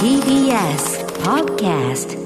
[0.00, 2.18] TBS Podcast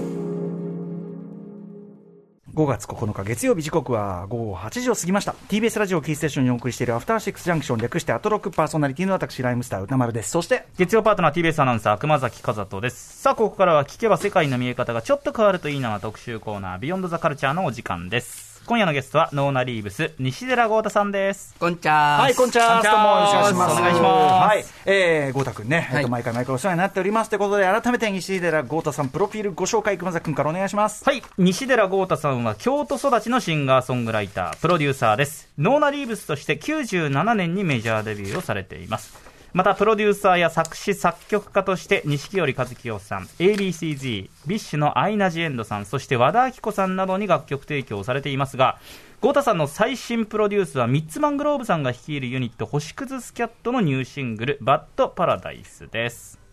[2.54, 5.34] 5月9日月曜日時刻は午後8時を過ぎました。
[5.48, 13.20] TBS ラジオキーステーションにお送りしているアフターシックスジャンクション略してアトロックパーソナリティの私ライムスター宇多丸ですそして月曜パートナー TBS アナウンサー熊崎風斗です。
[13.20, 21.54] さあここからは聞けば世界の見え方がちょっと変わるといいな特集コーナービヨンドザカルチャーのお時間です今夜のゲストはノーナリーブス西寺郷太さんです。
[21.58, 22.82] こんちゃーはい、こんにちは。
[22.82, 23.72] どうもよろしくお願いします。
[23.72, 24.48] お願いします。
[24.48, 27.30] はい、えー、郷太くんね、えっと、はい毎回毎回お世話になっております。
[27.30, 31.04] ということで、改めて西寺郷太さん、プロフィールご紹介、熊崎くんからお願いします。
[31.04, 31.22] はい。
[31.36, 35.50] 西寺郷太さんは京都育ちのシンガーソングライタープロデューサーです。
[35.58, 39.23] ノーナリーブスとして97年にメジャーデビューをされています
[39.54, 48.80] またプロデューサーや作詞作曲家として錦織一清さん ABCZ ビッシュのアイナ・ジ・エンドさんそして和田アキ子さんなどに楽曲提供されていますが
[49.20, 56.43] 郷太さんの最新プロデュースはミッツマングローブさんが率いるユニット星屑スキャットのニューシングル「バッドパラダイス」です。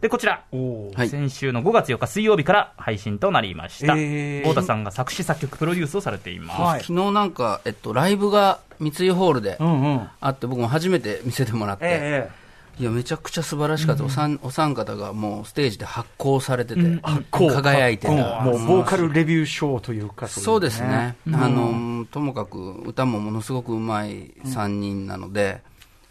[0.00, 1.08] でこちら、はい。
[1.10, 4.42] 先週の5月4日水曜日から配信となりました、えー。
[4.42, 6.80] 太田さんが作詞作曲プロデュースをされています、はい。
[6.80, 10.08] 昨日なんか、えっと、ライブが三井ホールでうんうん。
[10.20, 12.30] あって、僕も初めて見せてもらって、え
[12.78, 18.18] いや、めちゃくちゃ素晴らしかった、お三お三方がもうステージで発光されてて、発光輝いてもう、
[18.66, 25.60] ボーカルレビューショーというか、そうですね、あのともかく歌もものすごくうまい3人なので、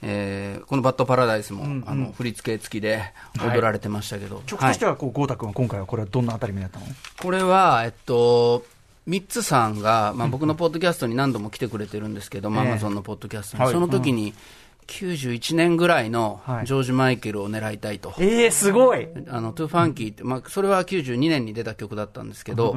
[0.02, 3.02] えーこのバッドパラダイスも、あの振り付け付きで
[3.39, 6.86] 踊られてましたけど、曲としては、こう、豪太くんは今回はこれはどんなあたり目だったの？
[7.22, 8.64] これは、えっと、
[9.08, 12.72] ミッツさんが、まあ、僕のポッドキャストに何度も来てくれてるんですけど、まあええ。
[12.72, 13.73] アマゾンのポッドキャストに、はい。
[13.73, 14.33] その時に、
[14.88, 16.66] 91年ぐらいのはい。
[16.66, 18.13] ジョージ・マイケルを狙いたいと。
[18.19, 19.08] ええすごい。
[19.28, 22.75] あの、 Too Funky って、まあ、それは92年に出た曲だったんですけど、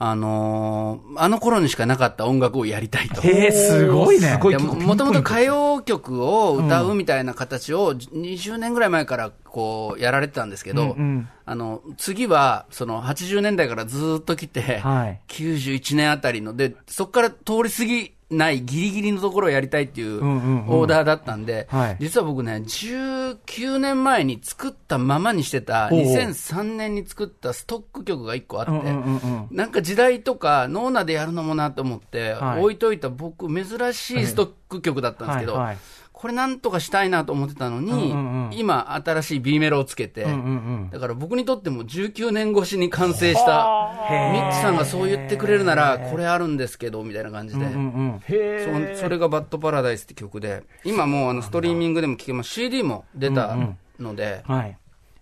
[0.00, 3.20] あのーあの頃にしかなかった音楽をやりたいと。
[3.24, 4.28] ええすごいね。
[4.28, 21.96] すごいでももともと歌謡曲を歌うみたいな形を20年ぐらい前からこうやられてたんですけど、うんうんあの次はその80年代からずっと来て、はい91年あたりので、そこから通り過ぎないギリギリのところをやりたいっていうオーダーだったんで、はい。
[21.98, 26.14] 実は僕ね、19年前に作ったままにしてた、ほうほう。
[26.14, 32.60] 2003年に作ったストック曲が1個あって、なんか時代とか、ノーナでやるのもなと思って、はい。
[32.60, 35.78] 置いといた僕、珍しいストック曲だったんですけど、はいはい
[36.20, 38.50] これなんとかしたいなと思ってたのに、うんうんうん。
[38.52, 40.40] 今、新しい B メロをつけて、うんうんう
[40.86, 40.90] ん。
[40.90, 43.92] だから僕にとっても19年越しに完成した、
[44.32, 47.66] ミッチさんがそう言ってくれるなら、これあるんですけど、みたいな感じで。
[47.66, 50.64] うんうんそそれが「バッドパラダイス」って曲で。
[50.84, 52.50] 今もうあのストリーミングでも聴けます。
[52.50, 53.56] CD も出た
[54.00, 54.76] ので、はい。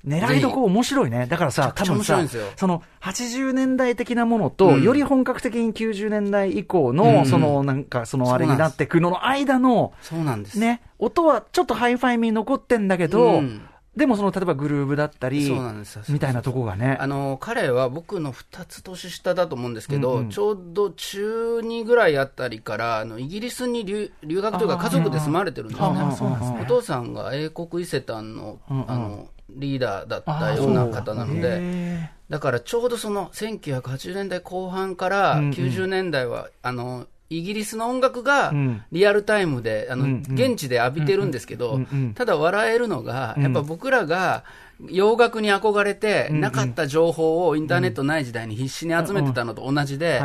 [0.07, 1.27] 狙いどこ面白いね。
[1.27, 2.23] だからさ、多分さ
[2.57, 4.83] その80年代的なものと、うん。
[4.83, 7.27] より本格的に90年代以降うんの、うん。
[7.27, 13.63] そのなんか、そのあれになってくのの間の、そうなんです、ね、音はちょっとハイファイに残ってんだけど、うん。
[13.97, 15.97] でもその例えばグルーブだったりそうなんです。
[15.97, 16.99] よ、みたいなとこがね。
[17.01, 20.19] あの彼は僕の2つ年下だと思うんですけど、うん。
[20.19, 26.01] うんちょうど中2ぐらいあたりからあのイギリスに留、留学というか家族で住まれてるんですよね。
[26.01, 35.51] あーそうなんですねお父さんが英国伊勢丹の,、あのリーダーだったような方なのでへだからちょうどその1980年代後半からうんうん。
[35.53, 38.83] 90年代は、あのイギリスの音楽がうん。
[38.93, 41.81] リアルタイムで、あの現地で浴びてるんですけど、
[42.15, 44.45] ただ笑えるのが、うんやっぱ僕らが
[44.91, 50.21] 洋楽に憧れて、なかった情報をインターネットない時代に必死に集めてたのと同じで。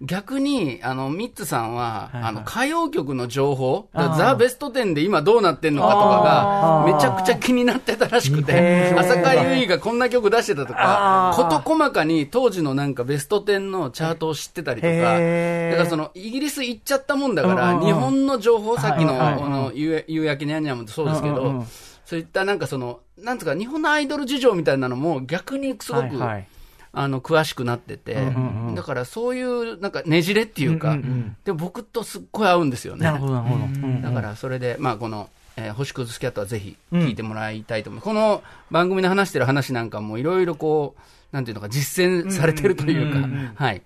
[0.00, 8.98] 逆にあのミッツさんは、あの歌謡曲の情報、ザ・ベスト10で今どうなってんのかとかが、めちゃくちゃ気になってたらしくへて、ー。
[8.98, 19.12] 浅香唯がこんな曲出してたとか事細かに当時のなんかベスト10のチャートを知ってたりとか、だからそのイギリス行っちゃったもんだから、日本の情報、さっきの
[19.48, 21.64] の夕焼けにゃんにゃんもそうですけど
[22.12, 26.48] そういったなんかその、なんつうか、日本のアイドル事情みたいなのも逆にすごく、はいはい
[26.94, 33.06] あの詳しくなってて、うんうんうんだからそういうなんかねじれっていうか、うんうんうんで僕とすっごい合うんですよね。
[33.06, 33.64] なるほど、なるほど。
[33.64, 38.04] うんうんだからそれで、まあ、この、えー星屑スキャットはぜひ聞いてもらいたいと思います。
[38.04, 43.80] この番組で話してる話なんかもいろいろこう、なんていうのか、実践されてるというか、はい。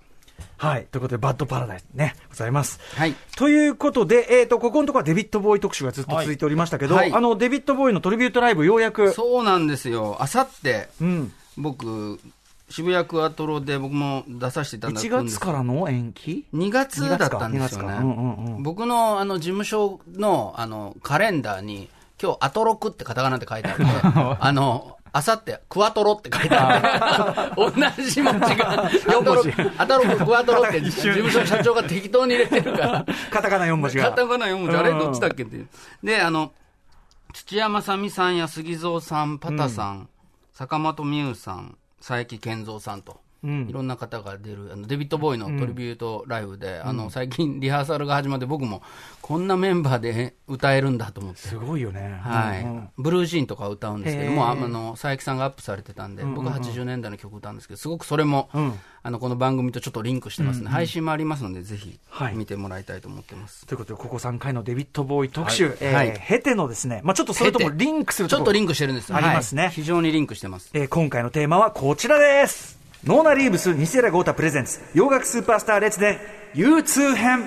[0.58, 0.86] はい。
[0.90, 2.80] ということで、バッドパラダイスね、ございます。
[2.94, 3.14] はい。
[3.36, 10.16] ということで、えっ、と、ここのところはデビッド・ボーイ特集がずっと続いておりましたけど、はいあの、デビッド・ボーイのトリビュートライブ、ようやく、そうなんですよ。
[10.20, 12.18] あさって、うん、僕、
[12.68, 18.62] 渋谷クアトロで僕も出させていただくん1です月からの延期？2月だったんですよ2月かうんうんうねん。
[18.62, 21.88] 僕のあの事務所のあのカレンダーに、
[22.20, 23.84] 今日アトロクってカタカナで書いてあって、
[24.40, 27.56] あの、あさって、クワトロって書いてある。
[27.56, 27.70] 同
[28.04, 29.50] じ文字が、 四文字。
[29.78, 30.02] アトロ。
[30.02, 30.82] ク、クワトロって。
[30.82, 34.10] 事務所の社長が適当に入れてるから、カタカナ4文字が。
[34.10, 35.68] カタカナ4文字、あれうんどっちだっけっていう。
[36.04, 36.52] で、あの、
[37.32, 40.10] 土屋正美さんや杉蔵さん、パタさん、
[40.52, 43.18] 坂本美優さん、佐伯健三さんと。
[43.42, 43.68] うん。
[43.68, 48.82] いろんな方が出るあのデビッド・ボーイのトリビュートライブで、あの最近リハーサルが始まって僕も
[49.22, 51.40] こんなメンバーで歌えるんだと思って。
[51.40, 52.20] すごいよね。
[52.22, 52.88] はい、うんうん。
[52.98, 58.72] ブルージーンとか歌うんですけども、あの佐伯さんがアップされてたんで、僕は80年代の曲歌うんですけど、すごくそれも、うん。
[59.02, 62.34] あのこの番組とちょっとリンクしてますね、配信もありますので、ぜひはい。
[62.34, 63.64] 見てもらいたいと思ってます。
[63.66, 66.20] ということで、ここ3回のデビッド・ボーイ特集、えーはい。
[66.26, 69.16] 経てのですね、まあちょっとそれともリンクするとこちょっとリンクしてるんですよ。
[69.16, 69.64] ありますね。
[69.64, 69.72] はい。
[69.72, 70.70] 非常にリンクしてます。
[70.74, 72.78] えー今回のテーマはこちらです。
[73.04, 76.18] ノーナ・リーブス、西寺豪太プレゼンツ、洋楽スーパースター列伝、
[76.54, 77.46] U2 編。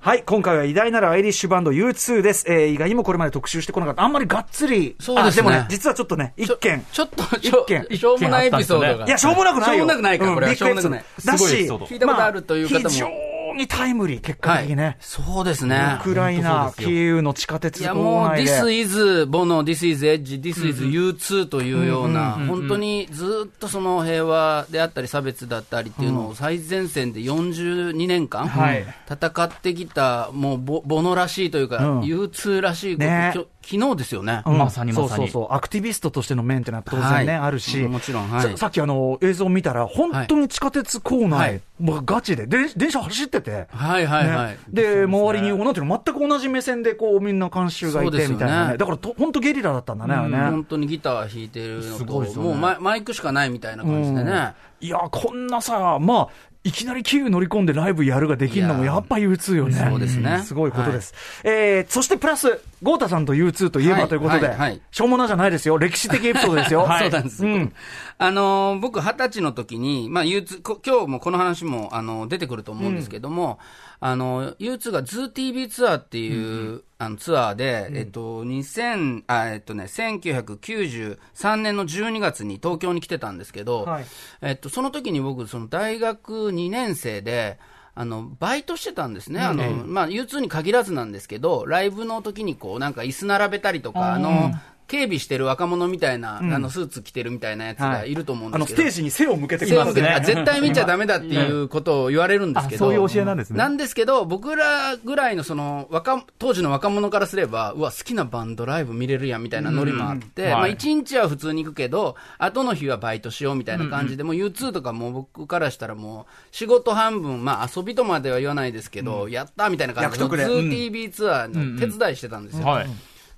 [0.00, 2.44] はい、今回は偉大なるアイリッシュバンド U2 です。
[2.48, 4.02] えー、意外にもこれまで特集してこなかった。
[4.02, 4.94] あんまりがっつり。
[5.00, 6.84] そうですねあもね、実はちょっとね、一件。
[6.92, 9.06] ちょっと一件しょうもないエピソードが。
[9.06, 9.78] いや、しょうもなくないよ。
[9.78, 10.54] しょうもなくないか、これは。
[10.54, 11.04] しょうもなくない。
[11.24, 14.96] だし、聞いたことあるという方もにタイムリー、結果的にね。
[15.00, 15.98] そうですね。
[16.00, 16.02] ウ。
[16.02, 18.28] クライナ、キーウの地下鉄いやもう。
[18.30, 28.84] This is ボノ、This is Edge、This is U2 というような、本当にずっとその平和であったり差別だったりっていうのを最前線で42年間はい。
[29.10, 32.00] 戦ってきた、もうボボノらしいというか、うん。
[32.00, 33.34] U2 らしいこと、ね
[33.68, 34.42] 昨日ですよね。
[34.46, 35.54] うんまさにまさにそうそうそう。
[35.54, 37.76] アクティビストとしての面ってのは当然ね、はいあるし。
[37.82, 43.68] もちろんはいささっきあの、映像を見たら、本当に地下鉄構内、はいもうガチで、で電車走ってて。
[43.70, 44.48] はいはいはい。
[44.48, 48.76] ねで、周りに、なんていうの、全く同じ目線で、こう、みんな監修がいて、みたいなね。
[48.76, 50.38] だからと、本当ゲリラだったんだね、あれね。
[50.38, 54.54] 本当にギター弾いてるのと、もうマイマイクしかないみたいな感じでね。
[54.80, 56.28] いや、こんなさ、まあ、
[56.68, 59.74] いきなりキーウ乗り込んでライブやるができるのもいややっぱ U2 よね。
[59.74, 61.14] そうですねんすごいことです。
[61.42, 65.78] えー、そしてプラス、ゴータさんと U2 といえばはいということで、はいはいしょうもなじゃないですよ。
[65.78, 66.84] 歴史的エピソードですよ。
[67.00, 67.46] そうなんです。
[67.46, 67.72] うん
[68.18, 73.60] あのー僕、二十歳の時に、まあ、U2、こ今日もこの話も、あの、出てくると思うんですけども、
[74.00, 84.04] あの、U2 が ZooTV ツアーっていう、あのツアーで、えっと、2000、あ、えっとね、1993年の12月に東京に来てたんですけど、はい。
[84.42, 87.58] えっと、その時に僕、その大学2年生で、
[87.94, 89.40] あの、バイトしてたんですね。
[89.40, 94.52] あの、まあ、U2 に限らずなんですけど、ライブの時にこう、なんか椅子並べたりとか、あの、
[94.88, 98.14] 警備してる若者みたいな、あの、スーツ着てるみたいなやつがい。
[98.14, 98.90] ると思うんあの、ですけど。
[98.90, 102.86] ステージに背を向けてく背を向けてねあ絶対見ちゃダメだっていうことを言われるんですけど。
[102.86, 103.58] あそういう教えなんですね。
[103.58, 110.52] なんですけど、僕らぐらいのその、若、当時の若者からすれば、うわ、好きなバンドライブ見れるやんみたいなノリもあって、はい。
[110.52, 120.46] まあ一日は普通に行くけど、後の日はバイトしようみたいな感じで、もう U2 とかもう僕からしたらもう、仕事半分、まあ遊びとまでは言わないですけど、やったみたいな感じで、役得で。
[120.46, 122.66] 2TV ツアーの手伝いしてたんですよ。
[122.66, 122.86] はい。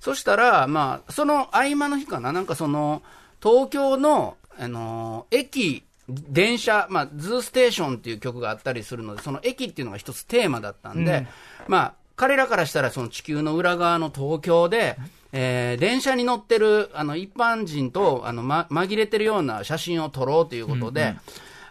[0.01, 3.03] そしたら、まあ、その合間の日かな、なんかその、
[3.41, 11.27] 東京の、あのー駅、電車、まあ、ズーステーションっていう曲があったりするので、その駅っていうのが一つテーマだったんで、
[11.67, 14.97] まあ、彼らからしたらその地球の裏側の東京で、
[15.31, 21.15] えー電車に乗ってる、あの、一般人と、あの、ま、紛れてるような写真を撮ろうということで、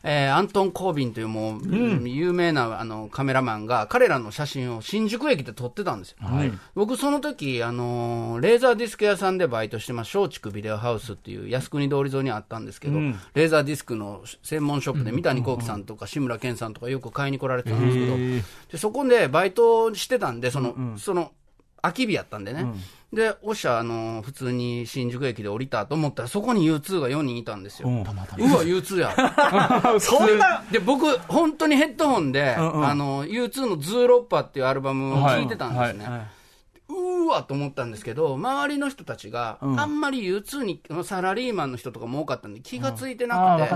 [0.03, 6.17] えーアントン・コービンというもう、有名なあのカメラマンが彼らの写真を新宿駅で撮ってたんですよ。
[6.75, 12.99] 僕その時、あのーレーザーディスク屋さんでバイトしてます、松竹ビデオハウスっていう靖国通り沿いにあったんですけど、
[13.35, 18.17] レーザーディスクの専門ショップで三谷幸喜さんとか志村けんさんとかよく買いに来られてたんですけど、
[18.73, 21.33] でそこでバイトしてたんで、その、その、
[21.83, 22.67] 空き日やったんでね。
[23.13, 27.89] で、おっしゃ、あのー普通に新宿駅で降りたと思ったら、そこに U2 が4人いたんですよ。
[27.89, 29.15] うわ、U2 や。
[29.99, 32.87] そんな、で、僕、本当にヘッドホンで、んうん。
[32.87, 36.05] あの、U2 のズーロッパっていうアルバムを聴いてたんですね。
[36.05, 36.25] は
[36.89, 43.69] うーわと思ったんですけど、周りの人たちが、あんまり U2 に、サラリーマンの人とかも多かったんで、気がついてなく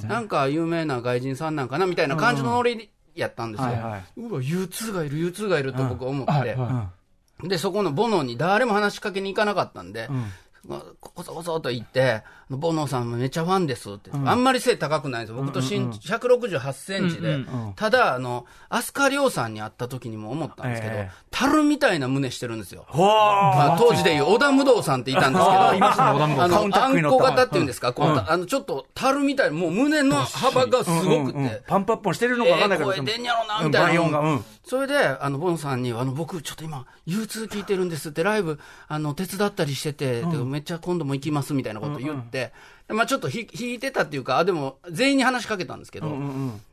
[0.00, 3.66] て、なんか有名な外人さんなんかなみたいな感じのノリやったんですよ。
[3.66, 4.02] はいはい。
[4.16, 6.90] うわ、U2 がいる、U2 がいると僕は思って、はいは
[7.44, 10.08] で、そこのボノに誰も話しかけに行かなかったんで、
[10.66, 12.22] まあこそこそと言って、
[12.56, 15.42] ボノさんもめっちゃファンですって、あんまり背高くないんですよ。
[15.42, 17.38] 僕と身168センチで、
[17.76, 21.10] ただ、あの、飛鳥亮さんに会った時にも思ったんですけど、ええ。
[21.30, 22.86] 樽みたいな胸してるんですよ。
[22.92, 34.18] わまあ、当時でいう織田無道さんっていたんですけど、あの、あんこ型っていうんですか、こう、あの、ちょっと樽みたい、もう胸の幅がすごくて、パンプアップしてるのかわかんないけど、ええ声出んやろな、うんみたいな。
[34.18, 42.39] うんそれで、あの、ボンさんに、あの、僕、ちょっと今、U2 聞いてるんですって、ライブ、あの、手伝ったりしてて、でめっちゃ今度も行きますみたいなこと言って、
[42.88, 46.08] まあちょっと引いてたっていうか、あ、でも全員に話しかけたんですけど、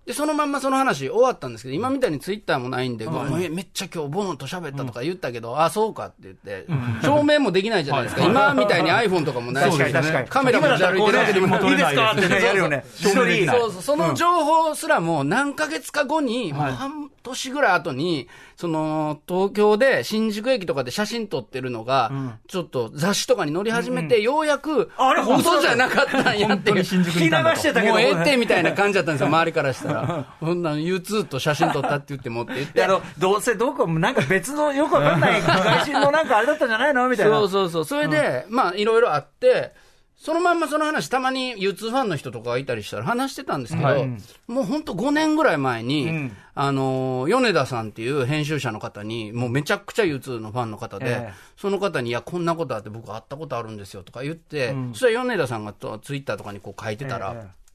[0.07, 6.65] で、そのまんまその話終わったんですけど、今みたいにツイッターもないんで、うわめめっちゃ今日ボノと喋ったとか言ったけど、あ、そうかって言って、
[7.03, 8.23] 証明もできないじゃないですか。
[8.23, 9.77] 今みたいに iPhone とかもないし。
[10.29, 12.13] カメラも歩いてるわけでもないいいですか？
[12.13, 12.85] ってね、やるよね。
[12.95, 13.09] そ
[13.67, 22.11] うそう、その情報すらも何ヶ月か後に、もう半年ぐらい後に、その、東京で新宿駅とかで写真撮ってるのが、
[22.47, 26.77] ちょっと雑誌とかに載り始めて、ようやく、あれ嘘じゃなかったんやっていう。
[26.77, 27.93] 聞き流してたけど。
[27.93, 29.96] もうええってみたいな感じだったんですよ、周りからしたら。
[30.39, 32.73] そんなの U2 と写真撮ったって言って持って行って。
[32.73, 37.37] であの、どうせどこもなんか別のよくわかんない外信のなんかあれだったんじゃないのみたいな。
[37.37, 37.85] そうそうそう。
[37.85, 39.73] それで、まあ、いろいろあって、
[40.17, 44.07] そのまんまその話、たまに U2 ファンの人とかがいたりしたら話してたんですけど、はい
[44.47, 57.66] もう本当5年ぐらい前に、んあのー、米田さんっていう編集者の方に、もうめちゃくちゃ U2 のファンの方で、ええその方に、いや、こんなことあって僕会ったことあるんですよとか言って、そしたら米田さんがとツイッターとかにこう書いてたら、ええ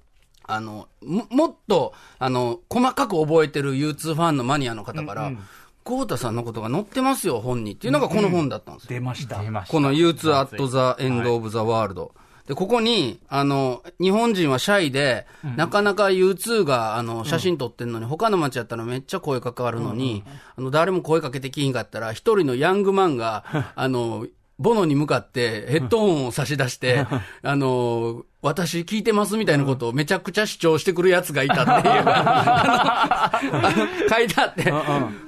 [0.44, 5.32] あの、ももっと、あの、細かく覚えてる U2 ファンのマニアの方から、
[5.84, 8.88] 豪太さんのことが載ってますよ、本にっていうのがこの本だったんですよ。
[8.90, 9.42] 出ました。
[9.42, 9.72] 出ました。
[9.72, 12.12] この U2 at the end of the world。
[12.46, 20.24] で、ここに、あの、日本人はシャイで、なかなか U2 が、あの、写真撮ってんのに、他の街やったらめっちゃ声かかるのに、
[20.56, 23.44] あの、誰も声かけてきひんかったら、一人のヤングマンが、
[23.76, 24.26] あの、
[24.62, 27.06] ボノに向かってヘッドホンを差し出して、
[27.42, 31.94] あの、私聞いてますみたいなことをめちゃくちゃ主張してくるやつがいたっていう、
[34.08, 34.72] 書いてあって、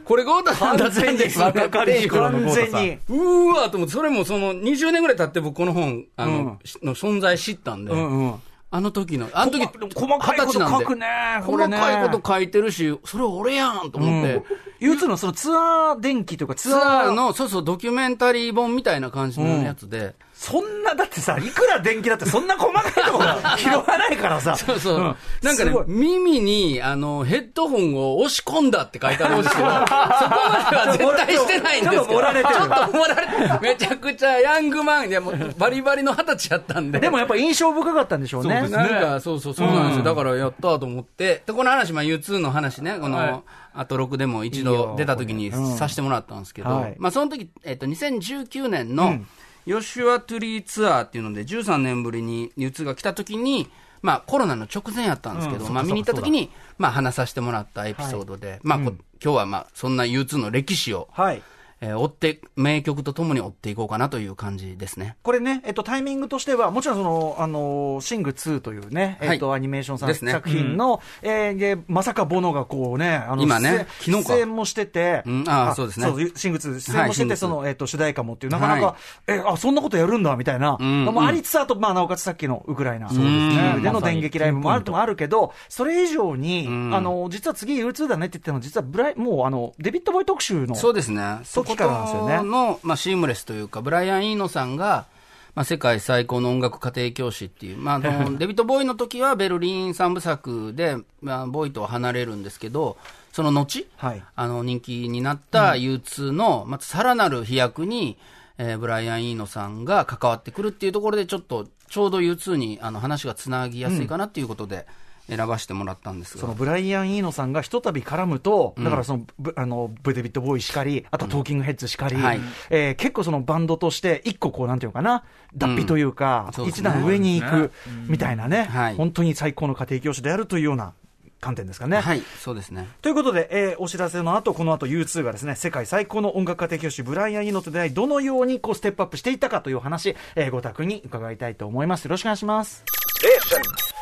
[0.04, 2.98] これゴータさんだったんです若かりし頃の完全に。
[3.08, 8.34] うーわーと思って、それもその20年ぐらい経って僕この本、あの、しの存在知ったんで、うんうん。
[8.74, 9.64] あの時の、あの時、
[9.94, 11.06] 細かいこと書くね
[11.46, 14.42] これ細ねかいこと書いてるし、それ俺やんと思って、
[14.80, 23.24] U2 のそのツアー電気というかツツアーの、アーの、そうそう、ドキュメンタリー本みたいな感じのやつで、そんな、だってさ、いくら電気だってそんな細かいところ
[23.56, 24.54] 拾わないからさ。
[24.54, 24.98] そうそう。
[25.00, 31.96] んなんかね耳に、あの、ヘッドホンを押し込んだって書いてあるんですけど、 そこまでは絶対してないんですけど。
[31.96, 33.60] ちょっと盛られてるちょっと盛られてる。
[33.62, 37.00] めちゃくちゃヤングマン、いやもうバリバリの二十歳やったんで。
[37.00, 38.60] でもやっぱ印象深かったんでしょうね。
[38.64, 40.02] そうなんか、そうそう、そうなんですよ。
[40.04, 41.42] だから、やったと思って。
[41.46, 49.18] で、この話、まあ、U2 の話ね、こはいの、アトロクでも一度出た時にさせてもらったんですけど、はいまあ、その時、えっと、2019年の、
[49.66, 53.68] ヨシュア・トゥリーツアーっていうので、13年ぶりに U2 が来た時に、
[54.02, 55.72] まあ、コロナの直前やったんですけど、うん。
[55.72, 58.92] まあ、見に行った時に、まあ、話させてもらったエピソードで、まあ、こ
[59.22, 61.42] 今日は、まあ、そんな U2 の歴史を、はい。
[61.84, 65.16] えー追って、名曲とともに追っていこうかなという感じですね。
[65.22, 70.32] これね、えっと、タイミングとしては、もちろんその、あの、シング2というね、えっと、はいアニメーション作ですね。
[70.32, 74.34] 作品の、えーで、まさかボノがこうね、あの、今ね昨日か。
[74.34, 76.06] 出演もしてて、うんあーそうですね。
[76.34, 83.08] シング2出演もしてて、はいシング2その、えっと、主題歌もっていう、なかなか、はえ、あ、そんなことやるんだ、みたいな、んのもありつつ、あと、まあ、なおかつさっきのウクライナ。
[83.08, 83.80] そうですね。
[83.82, 86.94] での電撃ライブもあるともあるけど、それ以上に、ん。
[86.94, 91.40] あの、実は次 U2 だねって言っても、実はブライ、もう、あの、デビッド・ボーイ特集の、そうですね。
[91.44, 95.06] そことの、まあ、シームレスというか、ブライアン・イーノさんが、
[95.54, 102.96] まあ、世界最高の音楽家庭教師っていう、まあ、あの デビッド・ボーイの時はベルリン三部作で、まあ、ボーイとは離れるんですけど、
[103.32, 104.22] その後、はい。
[104.34, 108.16] あの人気になった U2 の、またさらなる飛躍に、
[108.58, 114.86] えーブライアン・イーノさんが関わってくるっていうところで、ちょっと、ちょうど U2 にあの話がつなぎやすいかなっていうことで、
[115.28, 116.40] 選ばせてもらったんですが。
[116.40, 122.40] そのブライアン・イーノさんがひとたび絡むと、だからその、ブあの、ブデビッド・ボーイしかり、あとトーキングヘッズしかり、はい
[122.70, 125.24] えー結構そのバンドとして、一個こう、なんていうのかな、
[125.56, 127.72] 脱皮というか、そうですね一段上に行く、
[128.08, 130.92] みたいなね、はい本当に最高の家庭教師であるというような
[131.40, 131.98] 観点ですかね。
[132.00, 132.88] はい、そうですね。
[133.02, 142.04] ということで、えーお知らせの後、この後 U2 がですね、世界最高の音楽家庭教師、ブライアン・イーノと出会い、どのようにこうステップアップしていったかという話、えー郷太に伺いたいと思います。
[142.04, 142.84] よろしくお願いします。
[143.24, 143.93] Junction.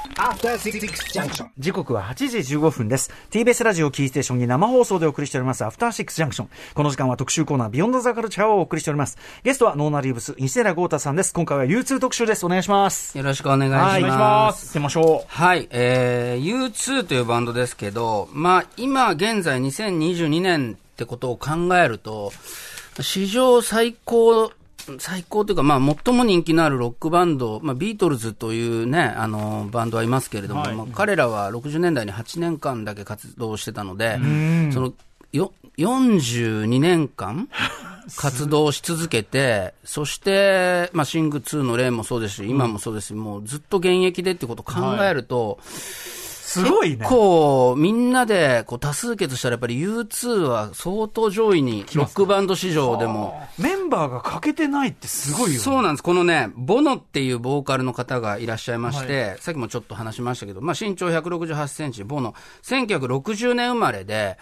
[1.59, 3.11] 時刻は8時15分です。
[3.31, 6.49] TBS ラジオキーステーションに生放送でお送りしております、アフターシックスジャンクション。
[6.75, 9.17] この時間は特集コーナー、ビヨンドザカルチャーをお送りしております。
[9.45, 11.33] ゲストはノーナリーブス、西寺郷太さんです。
[11.33, 12.45] 今回は U2 特集です。
[12.45, 13.17] お願いします。
[13.17, 13.85] よろしくお願いします。
[13.85, 14.67] はいお願いします。
[14.67, 22.33] 行ってみましょはい、えー、U2 というバンドですけど、まあ、今現在2022年ってことを考えると、
[23.01, 24.53] 史上最高、
[24.99, 34.19] 最高というか、まあ、最も人気のあるロックバンド、まあ、ビートルズというね、あの、バンドはいますけれども、まあ、彼らは60年代に8年間だけ活動してたので、
[34.73, 34.93] その、
[35.33, 37.49] よ、42年間
[38.17, 45.59] 活動し続けて、そして、まあ、シング2の例もそうですし、今もそうですし、もうずっと現役でってことを考えると、
[46.45, 53.41] すごいね結構、みんなでこう多数決したらやっぱり U2 は相当上位に、ロックバンド史上でも。
[53.59, 55.59] メンバーが欠けてないってすごいよね。
[55.59, 56.03] そうなんです。
[56.03, 62.35] このね、ボノっていうボーカルの方がいらっしゃいまして、さっきもちょっと話しましたけど、まあ身長168センチ、ボノ、
[62.65, 64.37] 1960年生まれで、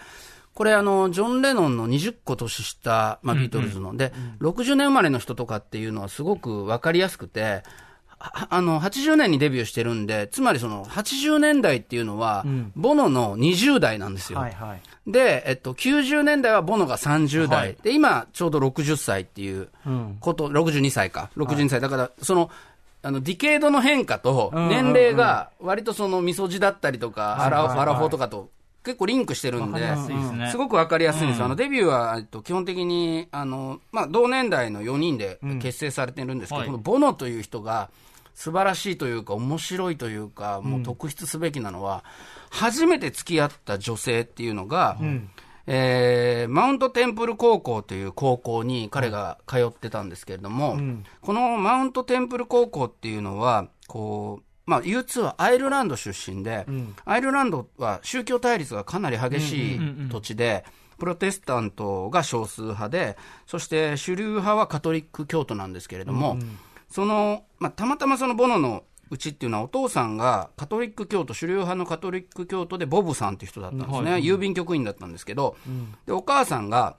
[0.55, 7.61] これあの、ジョン・レノンの20個年下、まあビートルズの、で、60年生まれの人とかっていうのはすごくわかりやすくて、
[8.23, 14.39] ああの、80年にデビューしてるんで、つまりその、80年代っていうのは、ボノの20代なんですよ。
[14.39, 15.11] はいはい。
[15.11, 17.59] で、えっと、90年代はボノが30代。
[17.59, 19.69] はいで、今、ちょうど60歳っていう
[20.19, 21.29] こと、62歳か。
[21.35, 21.81] 62歳。
[21.81, 22.51] だから、その、
[23.03, 28.49] あの、ディケードの変化と、うん年齢が、割とその、みそじだったりとか、アラ、はいはいはいアラフォーとかと、
[28.83, 29.95] 結構リンクしてるんで、
[30.51, 31.45] すごくわかりやすいんですよ。
[31.45, 37.89] あの、デビューは、えっと、基本的に、あの、まあ、同年代の4人で結成されてるんですけど、はいこのボノという人が、
[38.41, 42.03] 素晴らしいというか、面白いというか、もう特筆すべきなのは、
[42.49, 44.97] 初めて付き合った女性っていうのが、
[45.67, 50.75] えーマウントテンプル高校という高校に彼が通ってたんですけれども、
[51.21, 56.65] このマウントテンプル高校っていうのは、こう、まあ、U2 はアイルランド出身で、
[57.05, 59.79] アイルランドは宗教対立がかなり激しい
[60.09, 60.65] 土地で、
[60.97, 66.37] プロテスタントが少数派で、そして主流派はカトリック教徒なんですけれども、
[66.91, 74.11] その、まあ、たまたまそのボノのうちっていうのはお父さんがカトリック教徒、主流派のカトリック教徒でボブさんっていう人だったんですね。
[74.15, 75.57] 郵便局員だったんですけど、
[76.05, 76.97] で、お母さんが、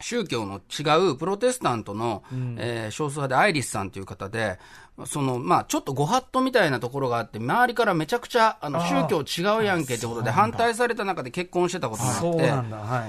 [0.00, 2.24] 宗教の違うプロテスタントの、
[2.58, 4.58] えー少数派でアイリスさんという方で、
[5.06, 12.50] その、まあ、ちょっとご法度みたいなところがあって、周りからめちゃくちゃ、あの、宗教違うやんけってことで反対された中で結婚してたことがあって。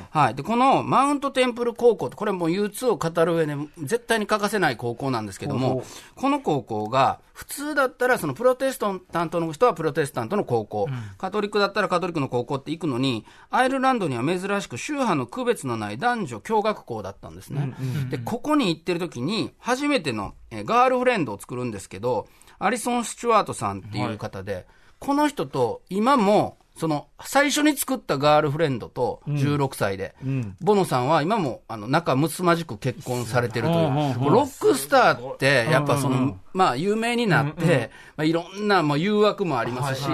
[0.09, 0.35] はい。
[0.35, 5.83] で、このマウントテンプル高校って、これもう U2 を語る上で絶対に欠かせない高校なんですけども、
[6.15, 10.87] この高校が、普通だったらそのプロテスタントの人はプロテスタントの高校、
[11.17, 17.75] カトリックだったらカトリックの高校って行くのに、アイルランドには珍しく宗派の区別のない男女共学校だったんですね。
[18.09, 22.27] で、ここに行ってる時に、初めての、えーガールフレンドを作るんですけど、
[22.59, 24.65] アリソン・スチュワートさんっていう方で、
[24.99, 30.13] この人と今も、その、最初に作ったガールフレンドと16歳で、
[30.61, 34.29] ボノさんは今も、あの、仲睦まじく結婚されてるという。
[34.29, 40.07] ロックスターって、やっぱその、まあ、有名になって、まあ、いろんな、もう誘惑もありますし、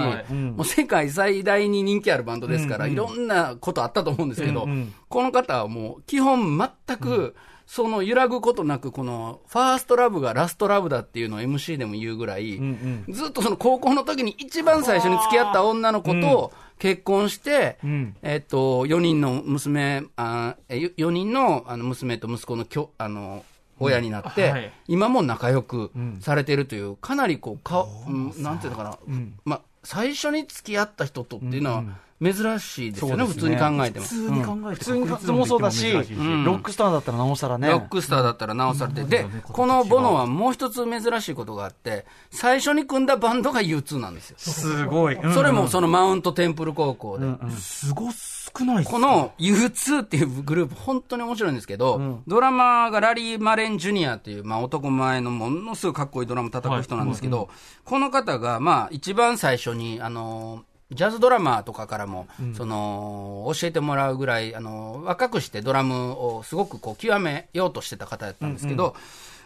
[0.56, 4.66] もう世界最大に人気あるバンドですから、いろんなことあったと思うんですけど、
[5.08, 12.60] この方はもう、基本全く、その揺らぐことなく、この、ファーストラブがラストラブだっていうのを MC でも言うぐらい、
[13.08, 17.78] ずっとその高校の時に一番最初に付き合った女の子と結婚して、
[18.22, 23.44] えっと、4人の娘、あ4人のあの娘と息子のきょあの、
[23.78, 24.72] 親になって、はい。
[24.88, 28.32] 今も仲良くされてるという、かなりこう、か、うん。
[28.42, 28.98] なんていうのかな、
[29.44, 31.84] まあ、最初に付き合った人とっていうのは
[32.22, 34.06] 珍しいですよね、普通に考えても。
[34.06, 34.14] 普。
[34.14, 37.68] 通に考えて、普通に考えてもそうだし、ロックスターだったらなおさらね。
[37.68, 44.36] ロックスターだったら直されて、で、このボノはもう一つ珍しいことがあって、最初に組んだバンドが U2 なんですよ。
[44.38, 45.14] すごい。
[45.16, 45.34] うん。
[45.34, 47.26] それもそのマウントテンプル高校で。
[47.58, 57.48] すご少ないっすこの U2 っていうグループ、本当に面白いんですけど、ドラマーがラリー・マレン・ジュニアっていう、まあ、男前のものすごいかっこいいドラム叩く人なんですけど、
[57.84, 62.26] この方が、まあ、一番最初に、あの、ジャズドラマーとかからも、
[62.56, 68.94] その、教えてもらうぐらい、あの、若くしてドラムをすごくこう、極めようとしてた方だったんですけど、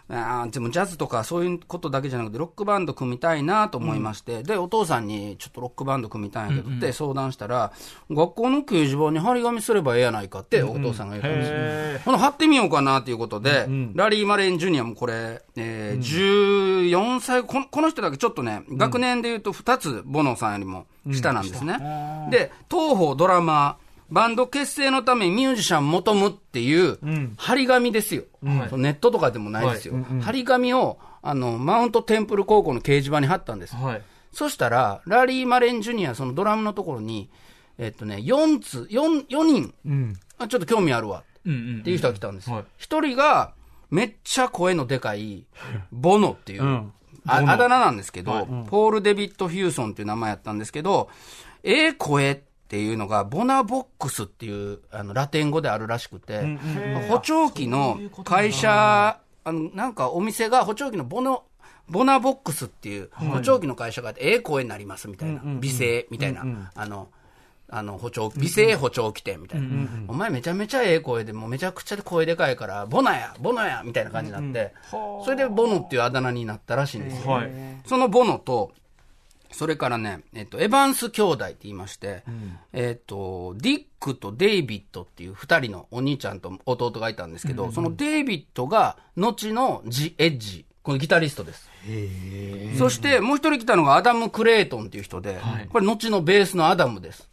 [0.09, 7.71] あーでもジャズとかそういうことだけじゃなくて、ロックバンド組みたいなと思いまして、で、お父さんにちょっとロックバンド組みたいんやけどって相談したら、
[8.09, 12.01] 学校の掲示板に張り紙すればええやないかってお父さんが言ったんですよ。
[12.05, 13.65] ほな、貼ってみようかなということで、
[13.95, 21.77] ラリー・マレン・ジュニアもこれ、えー14歳この、この人だけちょっとね、学年で言うと2つ、ボノさんよりも下なんですね。
[22.31, 26.97] で、東方ドラマー、バンド結成のためにミュージシャン求むっていう、
[27.37, 28.23] 張り紙ですよ、
[28.69, 29.95] そのネットとかでもないですよ。
[30.21, 33.75] 張り紙を、あの、マウントテンプル高校の掲示板に貼ったんです。
[33.75, 34.01] はい。
[34.31, 37.29] そしたら、ラリー・マレン・ジュニア、そのドラムのところに、
[37.77, 41.23] えっとね、4つ、4、4人、あちょっと興味あるわ。
[41.45, 41.79] うんうん。
[41.79, 42.49] っていう人が来たんです。
[42.49, 42.63] はい。
[42.77, 43.53] 一、人が、
[43.89, 45.45] めっちゃ声のでかい、
[45.91, 46.93] ボノっていう、ん。
[47.25, 51.09] ああだ名なんですけど、ポール・デビッド・フューソンっていう名前やったんですけど、
[51.63, 56.57] ええ声っていうのが、ボナボックスっていう、あの、ラテン語であるらしくて、
[57.09, 61.43] 補聴器の会社、あの、なんかお店が補聴器のボノ、
[61.87, 67.07] ボナボックスっていう補聴器の会社があって、ええ声になりますみたいな、美声みたいな、あの、
[67.69, 69.67] あの、補聴、美声補聴器店みたいな。
[70.07, 77.31] お前めちゃめちゃええ声で、もうめちゃくちゃ声でかいから、ボナや、ボナや、みたいな感じになって、それでボノっていうあだ名になったらしいんですよ。
[77.31, 77.51] はい。
[77.85, 78.71] そのボノと、
[79.51, 82.23] それからね、えっと、エヴァンス兄弟って言いまして、
[82.73, 91.69] えっと、ディックとデイビッドっていう二人のお兄ちゃんと弟がいたんですけど、そのデイビッドが後のジ・エッジ、このギタリストです。
[92.77, 97.29] そしてもう一人来たのがアダム・クレイトンっていう人で、これ後のベースのアダムです。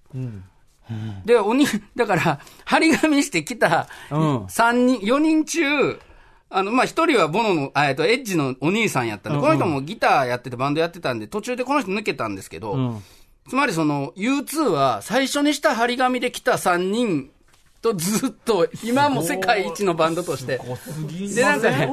[1.24, 4.44] で、おに、 だから、張り紙してきたうん。
[4.48, 5.98] 三人、4人中、
[6.50, 13.02] あの、まあ、一人はボノの、あえっと、エッジのお兄さんやったんで、この人もギターやっててバンドやってたんで、途中でこの人抜けたんですけど、うん。
[13.48, 17.30] つまりその U2 は最初にした張り紙で来た3人
[17.82, 20.58] とずっと今も世界一のバンドとして。
[21.34, 21.90] で、なんかね、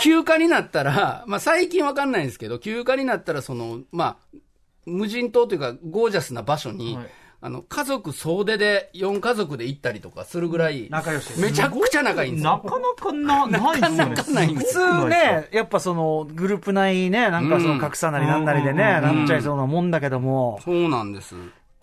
[0.00, 4.38] 休暇になったら、まあ最近わかんないんですけど、休暇になったらその、まあ、
[4.86, 6.98] 無人島というかゴージャスな場所に、
[7.40, 12.62] あの、家族総出で4家族で行ったりとかするぐらい、仲良しめちゃくちゃ仲いいんですよ。
[12.64, 13.80] なかなかな、ない。
[13.80, 21.34] なかなかないんです普通ね、やっぱその、グループ内ね、なんかその格差なりなんなりでね、なっちゃいそうなもんだけども、そうなんです。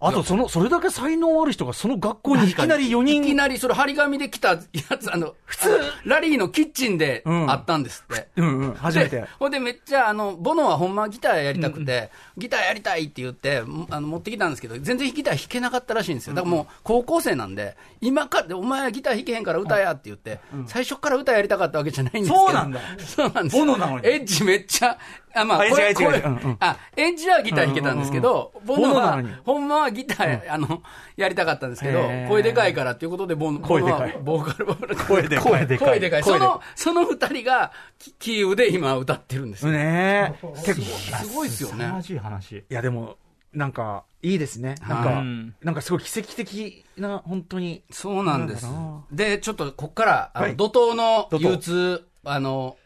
[0.08, 4.58] あとその、それだけ才能ある人がその学校にいきなり4いき人、なりそれ張り紙で来たや
[5.00, 8.28] つ、あの、普通、ラリーのキッチンでうんあったんですって。
[8.36, 9.26] うんうん、初めでて。
[9.40, 16.34] ほんでめっちゃ、あの、ボノはほんまはギターやりたくて、ギターやりたいって言って、あの、持ってきたんですけど、全然ギター弾けなかったらしいんですよ。
[16.34, 22.46] だからもう、高校生なんで、今から、お前はギター弾けへんから歌やって言って、最初から歌やりたかったわけじゃないんですけど。
[22.48, 23.56] そうなんだ そうなんです。
[23.56, 24.98] ボノなのにエッジめっちゃ、
[25.36, 25.94] あ、まあ、これ、
[26.60, 30.84] あ、エッジはギター弾けたんですけど、ボノはほんまはギター、あの、
[31.18, 34.96] やりたかったんですけど声でかいからっていうことで、ボノ、はボーカル、ボーカル。
[34.96, 35.52] 声でかい。
[35.52, 35.88] 声でかい。
[35.90, 36.24] 声でかい。
[36.24, 39.72] その、その二人が、キキーウで今歌ってるんですよ。
[39.72, 40.48] ねえ。
[40.66, 41.86] 結構、すごいですよね。
[41.86, 42.58] い話。
[42.58, 43.18] いやでも、
[43.54, 44.76] なんか、いいですね。
[44.88, 47.84] なんはかい、なんかすごい奇跡的な、本当に。
[47.92, 48.68] そうなんです。
[49.12, 50.56] で、ちょっとこっから、あのはい。
[50.56, 51.58] 怒涛の怒涛。
[51.58, 52.78] U2、あの、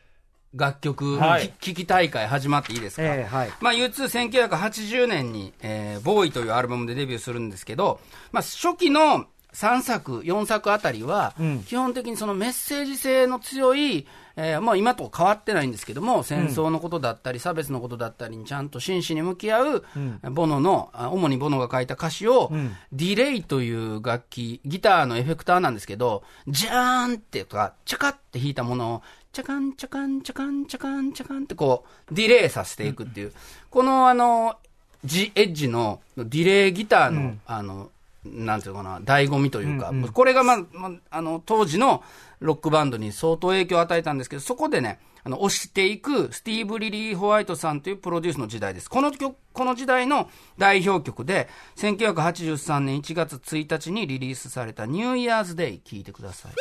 [0.56, 1.50] 楽曲、はい。
[1.60, 3.52] き聴き大会始まっていいですか、ええはい。
[3.62, 8.00] まあ、U21980 年に、えー、ボーイというアルバムでデビューするんですけど、
[8.32, 11.64] まあ、初期の3作、4作あたりは、うん。
[11.64, 14.06] 基本的にそのメッセージ性の強い、
[14.36, 19.86] えーまあ、今と変わってないんですけども、戦争のことだったり、差別のことだったりにちゃんと真摯に向き合う、
[20.32, 22.76] ボノの、あ主にボノが書いた歌詞を、ん。
[22.92, 33.34] ディレイという楽器、ギターのエフェクターなんですけど、ジャーンってとか、チャカって弾いたものを、チャカンチャカンチャカンチャカンチャカンってこう、ディレイさせていくっていう、
[33.70, 34.58] このあの、
[35.04, 37.92] ジエッジのディレイギターの、あの、
[38.26, 42.04] なんていうのかな、醍醐味というか、これがまあ、まあの、当時の
[42.40, 48.90] ロックバンドに相当影響を与えたんですけど、そこでね、あの、押していく、スティーブ・リリー・ホワイトさんというプロデュースの時代です。
[48.90, 56.52] この曲、この時代の代表曲で、1983年1月1日にリリースされたニューイヤーズ・デイ、聴いてください。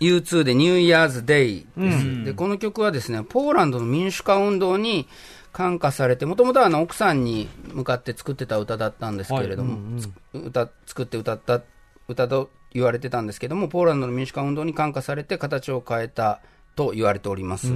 [0.00, 5.08] U2 でニューイヤーズ・デイです、で、この曲はですね、ポーランドの民主化運動に
[5.52, 11.62] 感化されて、もともとはあの奥さんに向かって作ってた歌だったんですけれども、つ歌、作って歌った
[12.06, 16.40] 歌と言われてたんですけども、ポーランドの民主化運動に感化されて形を変えた
[16.78, 17.72] と言われております。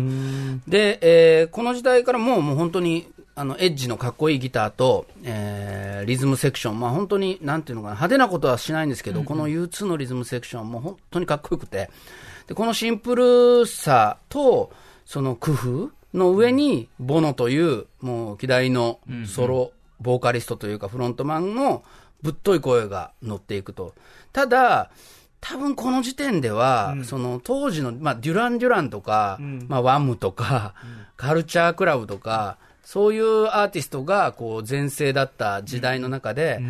[0.69, 11.91] で、えーこの時代からもうもう本当に、あの、エッジのかっこいいギターと、えーリズムセクション、まあ本当に、なんていうのかな、派手なことはしないんですけど、この U2 のリズムセクションはもう本当にかっこよくて、
[12.47, 14.71] で、このシンプルさと、
[15.05, 21.83] その工夫の上に、ボノという、もう、希代のソロ、ボーカリストというか、フロントマンの
[22.23, 23.95] ぶっとい声が乗っていくと。
[24.33, 24.91] ただ、
[25.45, 30.73] 多分この時点では、その当時の、まあ、デュラン・デュランとか、まあ、ワムとか、
[31.17, 36.61] カルチャークラブとか、そういうアーティストが、こう、全盛だった時代の中で、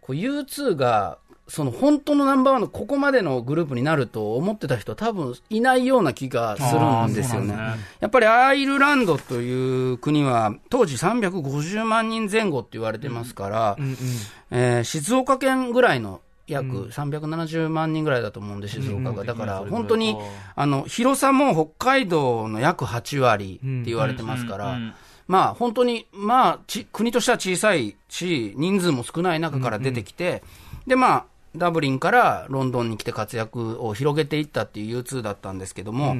[0.00, 7.54] こう U2 が、その本当のナンバーワンのここまでのグループになると思ってた人は多分いないような気がするんですよね。
[8.00, 13.76] やっぱりアイルランドという国は当時350万人前後って言われてますから、
[14.50, 19.24] えー静岡県ぐらいの約370万人ぐらいだと思うんで、静岡が。
[19.24, 20.16] だから本当に、
[20.54, 24.78] あの、広さも北海道の約8割って言われてますから、
[25.26, 30.42] まあ本当に、まあち、国としては小さいし、人数も少ない中から出てきて、
[30.86, 31.24] でまあ、
[31.56, 36.16] ダブリンからロンドンに来て活躍を広げていったっていう U2 だったんですけども、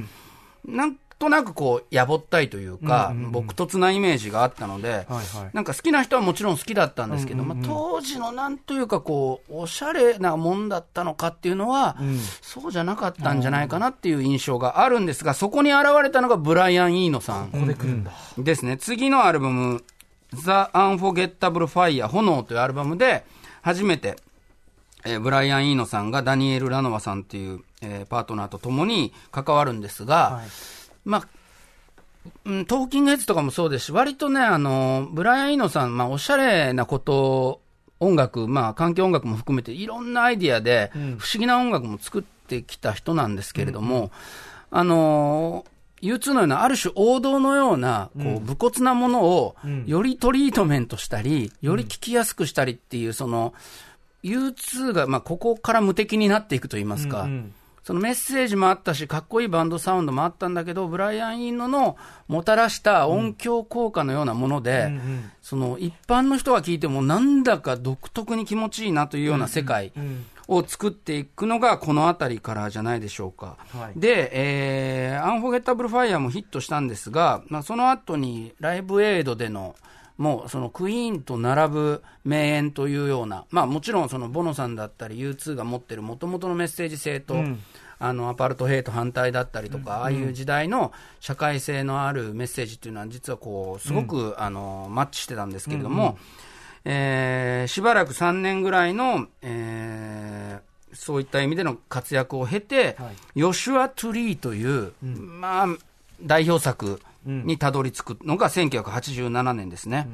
[0.65, 11.97] なんとなくこう、やぼったいというか、朴突なイメージがあったので、はいはいなんか好きな人はもちろん好きだったんですけど、まあ、当時のなんというかこう、おしゃれなもんだったのかっていうのは、
[12.43, 17.51] そうじゃなかったんじゃないかなっていう印象があるんですが、そこに現れたのがブライアン・イーノさん。
[17.51, 18.13] ここで来るんだ。
[18.37, 18.77] ですね。
[18.77, 19.83] 次のアルバム、
[20.33, 23.25] The Unforgettable Fire 炎というアルバムで、
[23.63, 24.17] 初めて、
[25.05, 30.43] えーブライアン・イーノさんがダニエル・ラノワさんっていう、えーパートナーと共に関わるんですが、
[31.07, 31.29] まあ、
[32.45, 37.61] うん、トーキングヘッズとかもそうですし、割とね、あの、ブライアン・イーノさん、まあ、おしゃれなこと、
[37.99, 44.11] 音楽、まあ、環境音楽も含めて、いろんなアイディアで、不思議な音楽も作ってきた人なんですけれども、
[44.71, 53.55] あのー U2 のような、ある種王道のような、こう、武骨なものを、よりトリートメントしたり、より聞きやすくしたりっていう、その、
[54.23, 57.29] U2 が、まあ、ここから無敵になっていくと言いますか、
[57.87, 61.97] そのメッセージもあったし、かっこいいバンドサウンドもあったんだけど、ブライアン・イーノの
[62.27, 64.91] もたらした音響効果のようなもので、
[65.41, 69.93] その一般の人が聞いても、なんだか独特に気持ちいいなというような世界
[70.49, 73.57] を作っていくのが、この辺りからじゃないでしょうか。
[73.73, 74.01] はい。
[74.01, 79.77] で、えー、アンフォゲッタブルファイヤーもヒットしたんですが、まあ、その後にライブエイドでの、
[80.19, 87.37] もうそのクイーンと並ぶ名演というような、まあもちろんそのボノさんだったり U2 が持ってるもともとのメッセージ性と、
[87.99, 96.19] あのアパルトヘイト反対だったりとか、ああいう時代の社会性のあるメッセージっていうのは実はこう、すごく、あのマッチしてたんですけれども、
[96.85, 102.97] えーしばらく3年ぐらいの、えーそういった意味での活躍を経て、
[103.35, 105.67] ヨシュア・トゥリーという、まあ、
[106.23, 110.09] 代表作にたどり着くのが1987年ですね。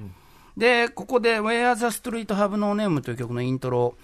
[0.56, 3.94] で、ここで Where the Street Have No Name という曲のイントロ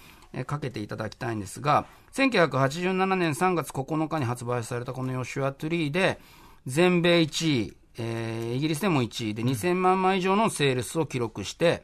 [0.45, 6.19] かけていただきたいんですが、1987年3月9日に発売されたこのヨシュア・トゥリーで、
[6.65, 11.83] 全米1位、えーイギリスでも1位で2000万枚以上のセールスを記録して、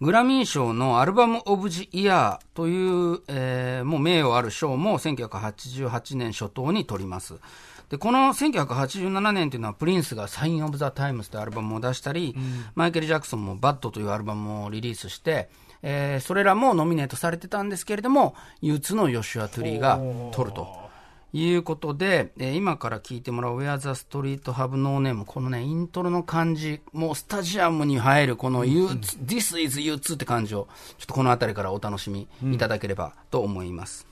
[0.00, 7.34] グラミー賞のアルバム・オブ・ジ・イヤーという、えーもう名誉ある賞も1988年初頭に取ります。
[7.90, 12.36] で、この1987年というのはプリンスがサイン・オブ・ザ・タイムズというアルバムを出したり、
[12.74, 15.50] マイケル・ジャクソンもバッドというアルバムをリリースして、
[15.82, 19.98] えーそれらもノミネートされてたんですけれども、U2 のヨシュア・トゥリーが
[20.32, 20.90] 取ると。
[21.32, 30.66] いうことで、えー今から聞いてもらう Where the Street Have No Name、このね、イントロの感じ、もうスタジアムに入るこの U2、This is U2 って感じを、
[30.98, 34.06] ちょっとこの辺りからお楽しみいただければと思います。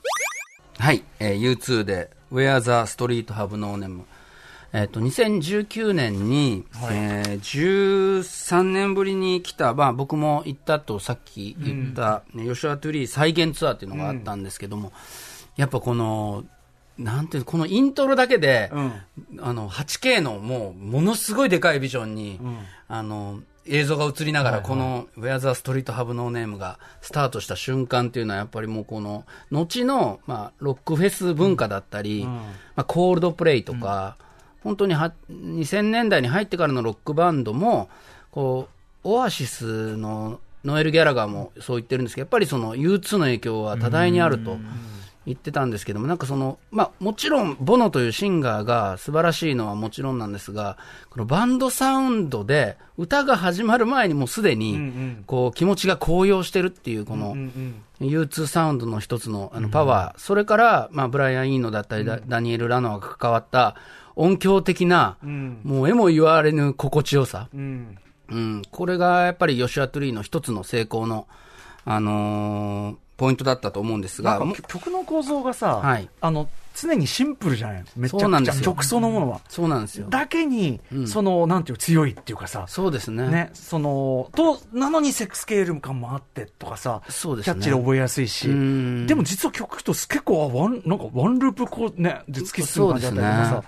[0.77, 4.03] はい、えー U2 で Where the Street Have No Name。
[4.71, 14.91] えっ、と、2019年に、えー13年ぶりに来た、まあ僕も行ったとさっき言った、ねヨシュア・トゥリー再現ツアーっていうのがあったんですけども、
[15.55, 16.45] やっぱこの、
[16.97, 18.71] なんていうのこのイントロだけで、
[19.39, 22.39] あの、8K のもう、ものすごいでかいビジョンに、
[22.87, 32.41] あの、映像が映りながら、この、Where the Street Have No Name がスタートした瞬間っていうのは、やっぱりもうこの、後の、まあ、ロックフェス文化だったり、ま
[32.77, 34.17] あ、コールドプレイとか、
[34.63, 37.89] 本当には2000年代に入ってからのロックバンドも、
[38.31, 38.67] こ
[39.03, 44.57] う、オアシスのノエル・ギャラガーもそう言ってるんですけど、やっぱりその U2 の影響は多大にあると。
[45.25, 50.77] 言ってたんですけども、なんかその、まあ、もちろん、ボノというシンガーが素晴らしいのはもちろんなんですが、
[51.11, 57.35] このバンドサウンドで、歌が始まる前にもうすでに、こう、気持ちが高揚してるっていう、この、
[58.01, 63.75] U2 サウンドの一つのあのパワー、それから、まあ、ブライアン・イーノだったり、ダダニエル・ラノアが関わった
[64.19, 65.17] 音響的な、
[65.63, 67.47] もう絵も言われぬ心地よさ。
[67.53, 67.97] うん。
[68.29, 71.25] うん、これがやっぱりヨシトゥリーの一つの成功の、
[71.85, 76.09] あのーポイントだったと思うんですが、曲の構造がさ、はい。
[76.21, 77.83] あの常にシンプルじゃない。
[77.97, 79.41] めちゃくちゃ曲そのものは。
[79.49, 80.07] そうなんですよ。
[80.09, 81.07] だけに、うん。
[81.07, 83.27] その、なんていう、強いっていうかさ、そうですね。
[83.27, 87.53] ね、その、と、なのにセックスケール感もあってとかさ、そうですね。
[87.53, 89.07] キャッチで覚えやすいし、うん。
[89.07, 93.63] でも実は曲と結構、あワン、なんかワンループこうね、で突き進む感じだったりとかさ、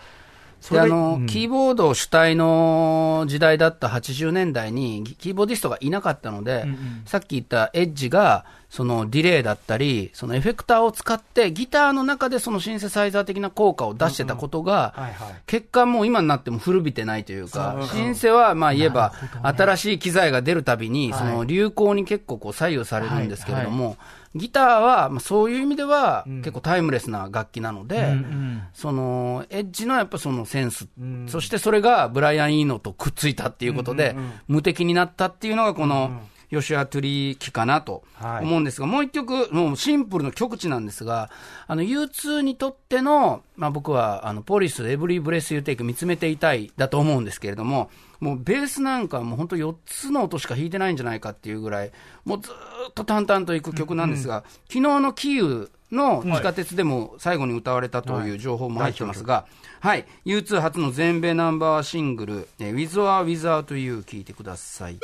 [0.61, 1.25] それであの、うん。
[1.25, 6.65] キーボード主体の時代だった80年代にキーボーディストがいなかったので、
[7.05, 15.35] さっき言ったエッジがそのディレイだったりそのエフェクターを使ってギターの中でそのシンセサイザー的な効果を出してたことが、はいはい。
[15.47, 21.19] 結果もう今になっても古びてないというか、シンセはまあ言えば、新しい機材が出るたびに、はい。
[21.19, 23.97] その流行に結構こう左右されるんですけれども、
[24.33, 30.87] ギターはまあそういう意味では結構タイムレスな楽器なので、うんそのエッジのやっぱそのセンス、
[31.27, 34.15] そしてそれがブライアン・イーノとくっついたっていうことで、
[34.47, 41.31] 無敵になったっていうのがこの、ヨシュア・トゥリー期かなとはい思うんですが、もう一曲、もうシンプルの極致なんですが、
[41.65, 47.89] あの U2 にとっての、まあ、僕はあのポリス、エブリー・ブレス・ユー・テイク見つめていたいだと思うんですけれども、
[48.21, 51.91] もうベースなんかはもう本当4つの音しか弾いてないんじゃないかっていうぐらい、
[52.23, 52.53] もうずー
[52.91, 59.45] っと淡々といく曲なんですが、昨日のキーウの地下鉄でも最後に歌われたという情報も入ってますが、
[59.79, 64.99] はい、U2 初の全米ナンバーワンシングル、えー With or Without You 聞いてください。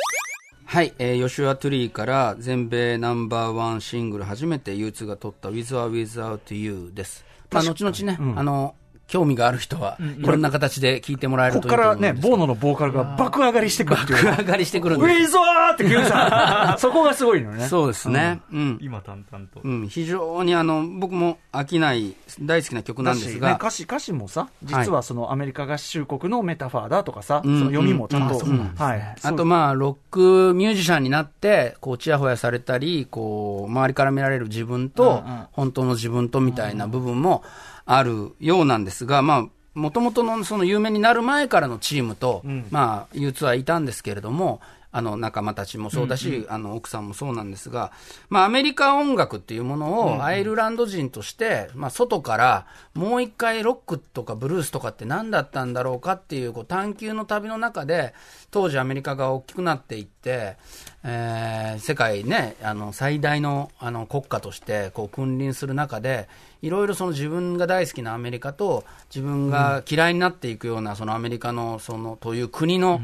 [0.66, 7.26] はい、えー、ヨシュア・トゥリーから全米ナンバーワンシングル初めて U2 が取った With or Without You です。
[7.50, 8.76] まあ、後々ね、あの、
[9.08, 10.42] 興味がある人は、いろん。
[10.42, 12.30] な形で聞いてもらえることこからね、いいと思うんですけど。
[12.30, 14.02] ボーノのボーカルが爆上がりしてくる。
[14.02, 17.68] 爆上がりしてくるんでウィゾーって急にさ、 そこがすごいのね。
[17.68, 18.42] そうですね。
[18.52, 18.78] うん。
[18.82, 19.62] 今淡々と。
[19.64, 28.38] うん、非常にあの、僕も飽きない、大好きな曲なんですが、歌詞、歌詞もさ、実はそのアメリカ合衆国のメタファーだとかさ、うんその読みもちゃんと、
[28.84, 29.16] はい。
[29.24, 37.44] あとまあ、ロックミュージシャンになって、こう、ちやほやされたり、こう、周りから見られる自分と、本当の自分とみたいな部分も
[37.88, 44.60] あるようなんですが、まあ、もともとのその有名になる前からのチームと、まあ、U2 はいたんですけれども、
[44.92, 47.92] あの仲間たちもそうだし、あの奥さんもそうなんですが、
[48.30, 58.14] まあ、アメリカ音楽っていうものをアイルランド人として、まあ、外からもう一回ロックとかブルースとかって何だったんだろうかっていうこう探求の旅の中で、
[58.50, 60.56] 当時アメリカが大きくなっていって、
[61.04, 66.28] えー世界ね、あの最大のあの国家としてこう君臨する中で、
[66.62, 73.02] いろいろその自分が大好きなアメリカと、自分が嫌いになっていくようなそのアメリカのそのという国の、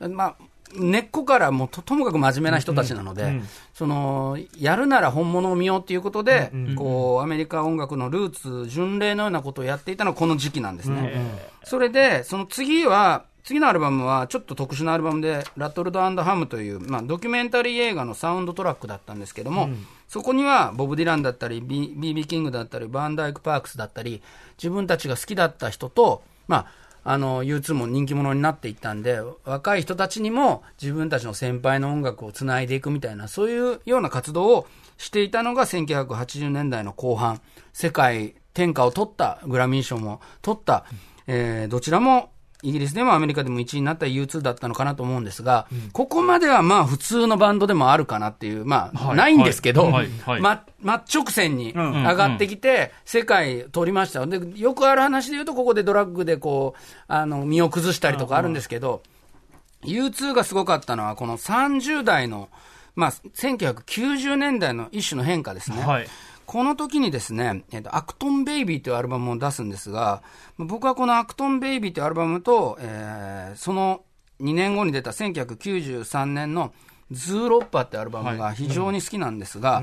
[0.00, 0.36] まあ、
[0.74, 3.40] 根っこからもうとともかく真面目な人たちなので、
[3.72, 11.14] そのやるなら本物を見ようということで、こうアメリカ音楽のルーツ、巡礼のようなことをやっていたのはこの時期なんですね。
[11.64, 19.68] それで、その次は、次のアルバムはちょっと特殊なアルバムで、ラトルドハムという、まあ、ドキュメンタリー映画のサウンドトラックだったんですけども、
[20.08, 24.20] そこにはボブ・ディランだったり、ビービー・キングだったり、バンダイク・パークスだったり、
[24.58, 26.66] 自分たちが好きだった人と、まあ、
[27.08, 34.66] あの U2 も人気者になっていったんで、若い人たちにも自分たちの先輩の音楽を繋いでいくみたいな、そういうような活動を
[34.98, 37.40] していたのが1980年代の後半、
[37.72, 40.84] 世界天下を取った、グラミー賞も取った、
[41.28, 42.30] えーどちらも
[42.62, 49.16] イギリスでもアメリカでも1位になった U2 だったのかなと思うんですが、ここまではまあ普通のバンドでもあるかなっていう、まあ、はい。
[49.16, 54.26] ないんですけど、ま、真っ直線に上がってきて、世界取りました。
[54.26, 59.02] で、よくある話で言うと、ここでドラッグでこう、あの、身を崩したりとかあるんですけど、
[59.84, 62.48] U2 がすごかったのは、この30代の、
[62.94, 65.82] まあ、1990年代の一種の変化ですね。
[65.82, 66.08] はい
[66.46, 70.22] この時にですね、えっと、アクトンベイビーというアルバムを出すんですが、
[70.58, 74.02] 僕はこのアクトンベイビーというアルバムと、えーその
[74.40, 76.74] 2年後に出た1993年の
[77.10, 79.82] ズーロッパってアルバムが非常に好きなんですが、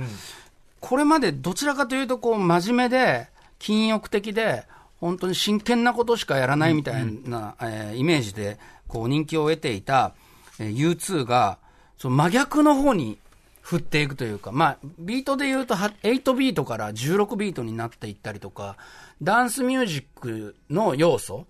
[0.80, 4.66] これまでどちらかというと、こう、真面目で、禁欲的で、
[5.00, 10.14] 本当に真剣なことしかやらないみたいな、えーイメージで、こう、人気を得ていた、
[10.60, 11.58] えー U2 が、
[11.98, 13.18] その真逆の方に
[13.64, 18.76] 振っていくというか、まあ、ビートで言うと8ビートから16ビートになっていったりとか、
[19.24, 21.48] ダンスミュージックの要素、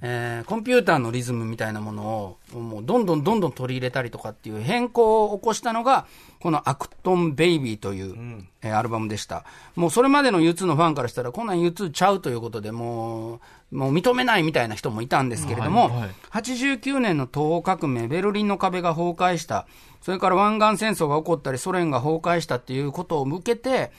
[0.00, 6.06] えーコンピューターのリズムみたいなものを、もうどんどんどんどん取り入れたりとかっていう変更を起こしたのが、
[6.40, 9.44] このアクトン・ベイビーという、えーアルバムでした。
[9.74, 13.40] もうそれまでの U2 のファンからしたら、こんなん U2 ちゃうということで、も
[13.72, 15.90] う、もう認めないみたいな人もいたんですけれども、はい。
[16.00, 19.66] はい89年の東欧革命、ベルリンの壁が崩壊した、
[20.02, 23.90] それから湾岸戦争が起こったり、ソ連が崩壊したっていうことを向けて、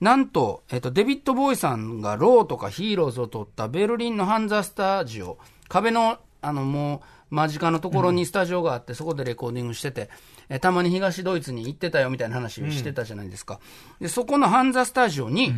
[0.00, 10.08] なんと、えっと、デビッド・ボーイさんがローとかヒーローズを撮ったベルリンのハンザスタジオ、壁の、あの、もう、間近のところにスタジオがあって、そこでレコーディングしてて、
[10.48, 13.60] えたまに東ドイツに行ってたよみたいな話してたじゃないですか。
[14.00, 15.52] で、そこのハンザスタジオに、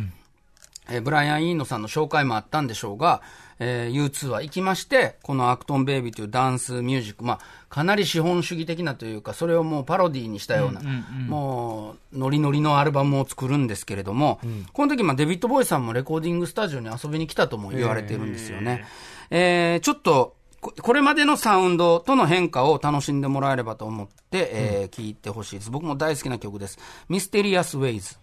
[0.89, 3.21] えーブライアン・イーノさんの紹介もあったんでしょうが、
[3.59, 7.39] えー U2 は行きまして、このアクトン・ベイビーというダンスミュージック、まあ、
[7.69, 10.81] かなり資本主義的なというか、それをもうパロディーにしたような、
[11.27, 14.39] もう、ノリノリのアルバムを作るんですけれども、
[14.73, 18.85] この時、まあ、デビッド・ボーイさんもレコーディングスタジオに遊びに来たとも言われてるんですよね。
[19.29, 25.71] えーちょっと、ここれまでのサウンドとの変化を楽しんでもらえればと思って、えー聞いてほしいです。
[25.71, 26.77] 僕も大好きな曲です。
[27.09, 28.17] ミステリアス・ウェイズ。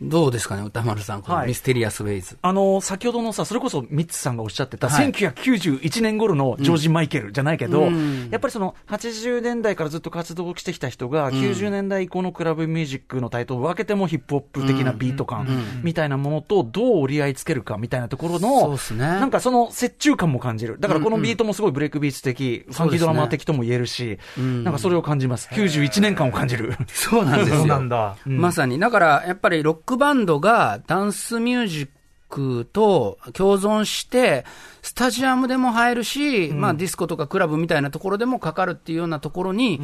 [0.00, 2.36] どうですかね、宇多丸さん、このはいミステリアス・ウェイズ。
[2.42, 15.46] あの、先ほどのさ、それこそミッツさんがおっしゃってた、はい1991年頃のジョージ・マイケルじゃないけど、うんやっぱりその80年代からずっと活動してきた人が、90年代以降のクラブミュージックのタイトルを分けてもヒップホップ的なビート感
[15.82, 20.76] みたいなものとどう折り合いつけるかみたいなところの、っすねなんかその折衷感も感じる。
[20.78, 25.48] だからこのビートもすごいブレイクビーツ的、ファンキードラマー的とも言えるし、なんかそれを感じます。
[25.52, 26.74] 91年感を感じる。
[26.88, 27.56] そうなんですよ。
[27.58, 28.16] そうなんだ。
[28.24, 28.78] まさに。
[28.78, 31.88] だから、やっぱりロックバンドがダンスミュージッ
[32.28, 34.44] クと共存して、
[34.82, 39.80] スタジアムでも入るし、まあディスコとかクラブみたいなところでもかかるっていうようなところに、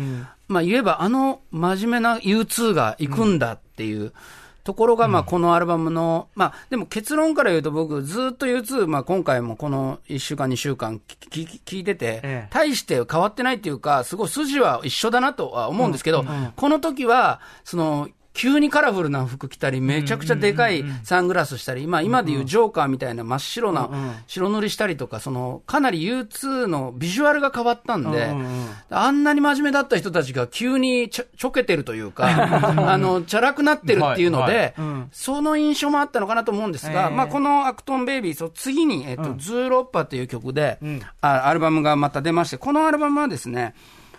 [0.49, 4.13] まあ言えばあの真面目な U2 が行くんだっていう、
[4.65, 12.49] ところが、まあ、このアルバムの、まあ、でも結論から言うと僕、ずっと U2、まあ、今回もこの1週間、2週間聞き聞いてて、ええ。
[12.51, 23.91] 大して変わってないっていうか、すごい筋は一緒だなとは思うんですけど、この時は、その、急にカラフルな服着たり、めちゃくちゃでかいサングラスしたり、まあ今でいうジョーカーみたいな真っ白な
[24.27, 28.35] 白塗りしたりとか、その、かなり U2 のビジュアルが変わったんで、
[28.91, 32.27] あんなに真面目だった人たちが急にちょ ちょけてるというか、
[32.91, 34.75] あの、チャラくなってるっていうのはいで、
[35.13, 40.79] その印象もあったのかなと思うんですが、まあこのアクトンベイビー、そう次に、えっと、ズーロッパという曲で、
[41.21, 43.75] あアルバムがまた出まして、このアルバムはですね、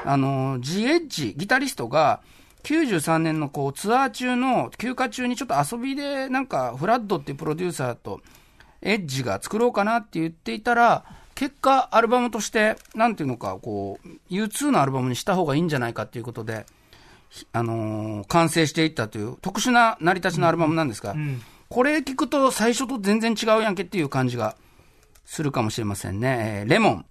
[0.05, 2.21] あの、ジエッジ、ギタリストが、
[2.63, 8.21] 93年のこうツアー中の休暇中にちょっと遊びでなんかフラッドっていうプロデューサーと
[8.81, 11.05] エッジが作ろうかなって言っていたら
[11.35, 16.65] 結果アルバムとしてなんていうのかこう U2 のアルバムにした方がいいんじゃないかっていうことで、
[17.29, 21.15] ひあのー完成していったという特殊な成り立ちのアルバムなんですが、
[21.69, 24.55] これ聞くと最初と全然違うやんけっていう感じが
[25.25, 26.61] するかもしれませんね。
[26.61, 27.05] えーレモン。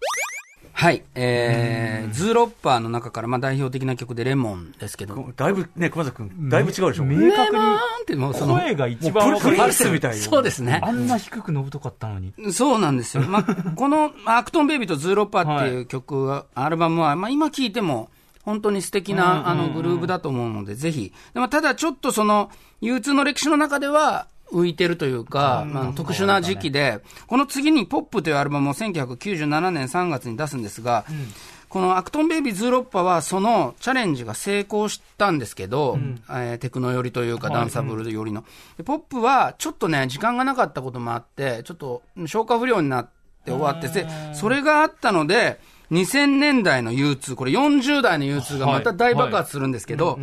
[0.82, 1.04] はい。
[1.14, 7.04] えー、ズーロッパーの中から、まあ代表的な曲でレモンですけど、だいぶね、熊崎君、だいぶ違うでしょ。
[7.04, 10.16] 明確レモンってもうその、に声が一番プリプリわかりやすいスみたいな。
[10.16, 10.80] そうですね。
[10.82, 12.34] あんな低くのぶとかったのに。
[12.52, 13.22] そうなんですよ。
[13.22, 18.10] まあ、このアクトンベイビーとズーロッパーっていう曲は、アルバムは、まあ今聴いても、
[18.42, 21.12] 本当に素敵な、あの、グルーブだと思うので、ぜひ。
[21.32, 22.50] でも、ただちょっとその、
[22.82, 31.04] U2 の歴史の中では、浮いてるというか、まあ、特殊な時期で、この次にポップというアルバムを1997年3月に出すんですが、
[31.68, 35.98] このアクトンベイビーズーロッパはそのチャレンジが成功したんですけど、
[36.28, 38.44] えーテクノ寄りというかダンサブル寄りの。
[38.76, 43.08] でポップはちょっとね、時間がなかったこともあって、ちょっと消化不良になっ
[43.44, 50.18] て終わって、で、それがあったので、2000年代の U2、これ40代の U2 がまた大爆発するんですけど、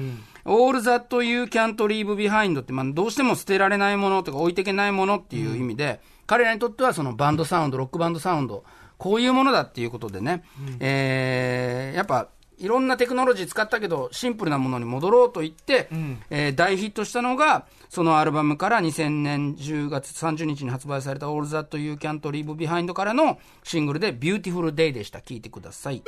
[0.46, 8.64] All That You Can't Leave Behind って、まあ、どうしても捨てられないものとか置いていけないものっていう意味で、彼らにとってはそのバンドサウンド、ロックバンドサウンド、
[8.98, 10.44] こういうものだっていうことでね、
[10.80, 12.28] えーやっぱ、
[12.58, 15.88] いろんなテクノロジー使ったけど、シンプルなものに戻ろうと言って、
[16.30, 25.22] えー大ヒットしたのが、そのアルバムから2000年10月30日に発売された All That You Can't Leave Behind からのシングルで Beautiful Day でした。
[25.22, 26.04] 聴いてください。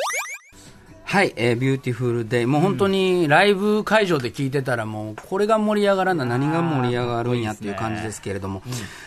[1.11, 2.45] はい、えー、ビューティフルデイ。
[2.45, 8.63] もう本当にライブ会場で聞いてたらもう、これが盛り上がらな、何が盛り上がるんやっていう感じですけれども。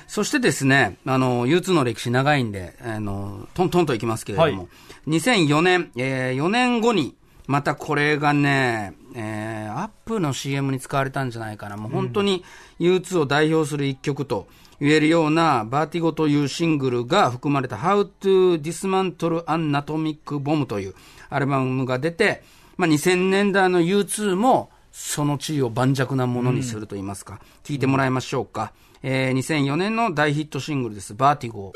[0.07, 4.69] そしてですね、あの、U2 の歴史長いんで、あの、トントンといきますけれども、
[5.09, 7.15] 2004年、えー、4年後に、
[7.47, 11.79] またこれがね、えー、アップルの CM に使われたんじゃないかな。
[11.79, 12.45] もう本当に
[12.81, 14.47] U2 を代表する一曲と
[14.79, 20.95] 言えるような、バーティゴというシングルが含まれた How to Dismantle an Atomic Bomb という
[21.31, 22.43] アルバムが出て、
[22.77, 28.72] まあ、2000年代の U2 もその地位を盤石なものにすると言いますか、聞いてもらいましょうか。
[29.03, 31.14] えー、2004年の大ヒットシングルです。
[31.14, 31.72] バーティゴ。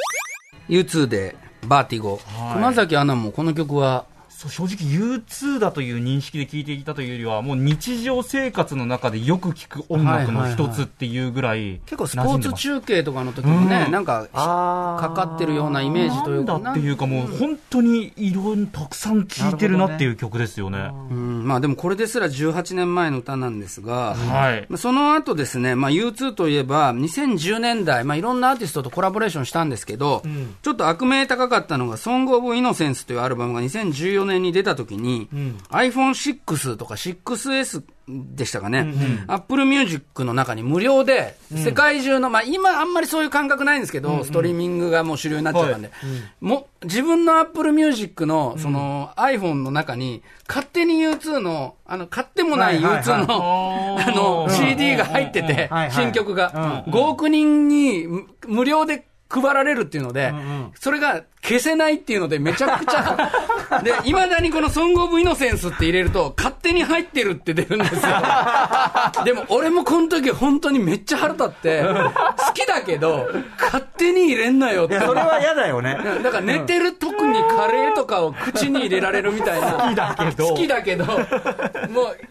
[0.69, 1.37] U2 で
[1.67, 2.21] バーティゴ。
[2.55, 4.07] 熊崎アナもこの曲は
[4.47, 13.93] 正直 U2 だという認識で聞いていたというよりは、もう日常生活の中でよく聞く音楽の一つっていうぐらい、結構スポーツ中継とかの時もね、うん。
[13.93, 20.91] なんかかかってるようなイメージというかっていうかもう本当にいろんたくさん聴いてるなっていう曲ですよね。
[21.11, 21.49] うん。
[21.49, 24.67] まあでもこれですら18年前の歌なんですが、はい。
[24.69, 30.23] まあその後ですね、まあ、U2 といえば、2010年代、まあ、いろんなアーティストとコラボレーションしたんですけど、
[30.63, 35.29] ちょっと悪名高かったのが、Song of Innocence というアルバムが2014年に出た時に、
[35.71, 38.93] iPhone6 とか 6S でしたかね、
[39.27, 45.91] Apple Music の中に無料で、世界中の、まあ、今あんまりそういう感覚ないんですけど、ストリーミングがもう主流になっちゃったんで、
[46.41, 54.55] も自分の Apple Music の、その iPhone の中に、勝手に U2 の、あの、買ってもないはいはい U2 の、はいあの、うん。
[54.55, 60.33] CD が入ってて新曲が、5億人にむ無料で配られるっていうので、
[60.79, 63.31] それが消せないっていうので、めちゃくちゃ、
[63.83, 68.01] で、いまだにこのソングオブイノセンスって入れると、勝手に入ってるって出るんですよ。
[69.25, 74.99] でも俺もこの時本当にめっちゃ腹立って、好きだけど、勝手に入れんなよって。
[75.01, 75.99] それは嫌だよね。
[76.23, 79.73] だから寝てる特にカレーとかを口に入れられるみたいな。
[79.73, 80.49] 好きだけど。
[80.49, 81.19] 好きだけど、もう、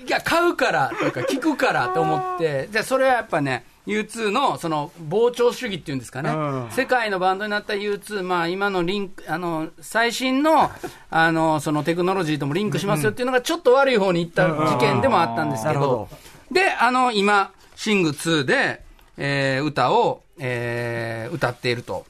[0.06, 6.68] いや、買うからとか聞くからと思って、じゃあそれはやっぱね、U2 のその膨張主義っていうんですかね、うん。
[6.72, 10.70] 世界のバンドになった U2、まあ今のリンク、あの、最新の、
[11.10, 15.74] あの、そのテクノロジーともリンクしますよっていうのがちょっと悪い方に行った事件でもあったんですけど。
[15.74, 16.10] なるほど、
[16.52, 18.84] で、あの、今、シング2で、
[19.18, 22.06] えー歌を、えー歌っていると。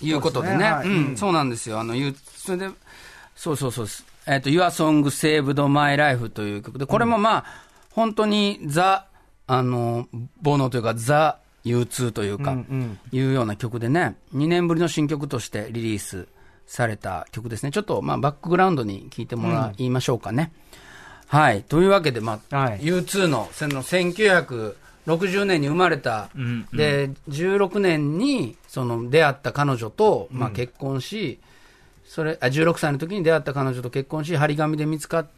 [0.00, 0.52] いうことでね。
[0.54, 0.70] そうですね。
[0.70, 1.30] はい。
[1.30, 1.80] うなんですよ。
[1.80, 2.68] あの、ゆそれで、
[3.34, 3.84] そうそうそう。
[3.86, 4.04] です。
[4.26, 7.44] えっ、と、Your Song Saved My Life という曲で、これもまあ、
[7.90, 9.06] 本当にザ、
[9.48, 10.06] あの、
[10.42, 12.56] ボノというか、ザ、U2 というか、
[13.10, 16.28] いうような曲でね、2年ぶりの新曲としてリリース
[16.66, 17.72] された曲ですね。
[17.72, 20.52] ちょっと、まあ、バックグラウンドに聞いてもらいましょうかね。
[21.26, 21.62] はい。
[21.62, 31.40] というわけで、まあ、はい U2 の、その1960年に生まれた、うんうんで、16年に、その、出会った彼女と、まあ、結婚し、
[32.04, 35.28] それ、あ、16歳の時に出会った彼女と結婚し、張り紙で見つか、見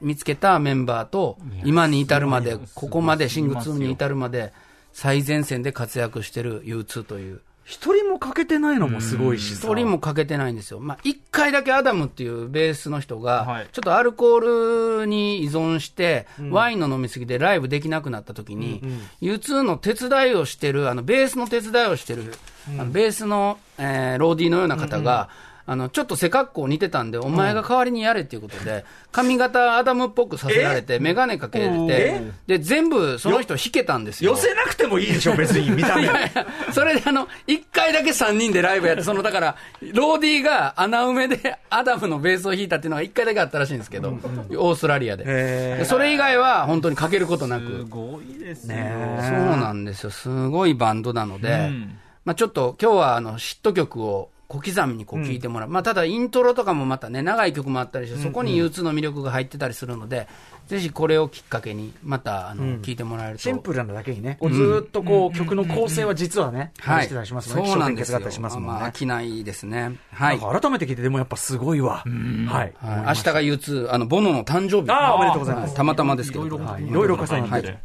[0.00, 4.52] 見つけたメンバーと、今に至るまで、ここまで、シング2に至るまで、
[4.92, 7.40] 最前線で活躍してる U2 という。
[7.64, 9.68] 一人も欠けてないのもすごいしさ。
[9.68, 10.80] 一人も欠けてないんですよ。
[10.80, 13.68] まあ、一回だけアダムっていうベースの人が、はい。
[13.72, 18.82] ちょっとアルコールに依存して、ワインの飲みすぎでライブできなくなった時に、
[19.22, 22.34] U2 の手伝いをしてる、あの、ベースの手伝いをしてる、
[22.78, 25.28] あのベースの、えーローディーのような方が、
[25.66, 34.32] あの、ちょっと背格好似てたんで、お前が代わりにやれっていうことで、髪型アダムっぽくさせられて、メガネかけて、で、全部その人弾けたんですよ。
[34.32, 36.02] 寄せなくてもいいでしょ、別に、 見た目。
[36.02, 39.56] いやいや、それであの、一回だけ3人でライブやって、その、だから、
[39.94, 45.84] ローディーが穴埋めでアダムのベースを弾いたっていうのが一回だけあったらしいんですけど、オーストラリアで。
[45.84, 47.86] それ以外は本当にかけることなすく。
[47.86, 49.18] ごいですねね。
[49.20, 50.10] そうなんですよ。
[50.10, 55.68] すごいバンドなので、うんまあちょっと今日はあの、ヒット曲を小刻みにこう聴いてもらう。
[55.70, 60.28] まあただイントロとかもまたね、長い曲もあったりして、そこに U2 の魅力が入ってたりするので、
[60.66, 63.42] ぜひこれをきっかけに、またあの、聴いてもらえると。
[63.42, 67.04] シンプルなだけにね、こうずーっとこう、曲の構成は実はね、はい。
[67.04, 67.66] してたりしますね。
[67.66, 68.18] そうなんですよ。
[68.18, 68.92] 気象点結があったりしまあ、ね飽。
[68.92, 69.96] きないですね。
[70.12, 70.38] はい。
[70.38, 72.04] 改めて聞いて、でもやっぱすごいわ。
[72.04, 72.46] はい。
[72.48, 72.72] はい
[73.06, 74.90] 明日が U2、あの、ボノの誕生日。
[74.90, 76.58] あーおめでとうございますたまたまですけど。
[76.58, 77.78] はい、いろいろ重なってはいて。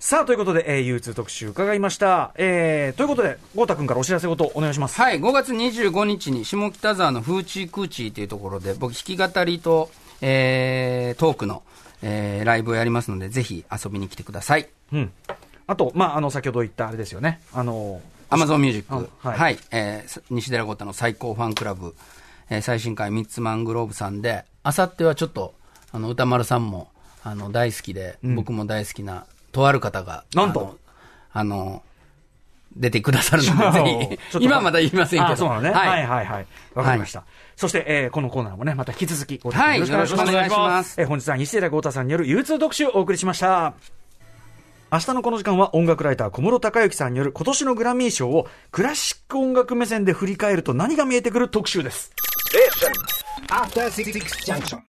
[0.00, 2.30] さあ、ということで、えー、U2 特集伺いました。
[2.36, 5.00] えー、ということで、ゴータ君からお知らせごとお願いします。
[5.00, 9.90] はい、5月25日に下北沢のフーチークーチーというところで、僕、弾き語りと、
[10.20, 11.64] えー、トークの、
[12.02, 14.68] えー、ライブをやりますので、ぜひ遊びに来てください。
[14.92, 15.12] うん。
[15.66, 17.40] あと、まあ、あの、先ほど言ったあれですよね。
[17.52, 21.96] あの、アマゾンミュージック、あははいい、えー、西寺ゴタの最高ファンクラブ、
[22.50, 25.54] えー、最新回ミッツマングローブさんで、あさってはちょっと、
[25.90, 26.88] あの、歌丸さんも、
[27.24, 30.78] あの、大好きで、僕も大好きな、とある方が、なんと？
[31.32, 31.82] あの、あの
[32.76, 35.32] 出てくださるので、 ぜとひ、今まだ言いませんけど。
[35.32, 35.70] あそうなのね。
[35.70, 36.46] はいはいはいはい。
[36.74, 37.24] わかりました。
[37.56, 41.00] そして、えーこのコーナーもね、また引き続き、はい、君よろしくお願いします。
[41.00, 43.74] えー本日は西寺豪太さんによる U2 特集をお送りしました。
[44.90, 52.10] 明日のこの時間は音楽ライター小室孝之さんによる今年のグラミー賞をクラシック音楽目線で振り返ると何が見えてくる特集です。
[54.46, 54.88] Junction.